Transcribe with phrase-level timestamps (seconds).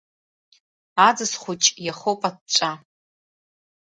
[1.07, 2.71] Аӡыс хәыҷы иахоуп аҵәҵәа…